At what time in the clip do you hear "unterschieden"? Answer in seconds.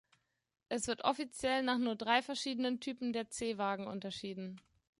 3.85-4.59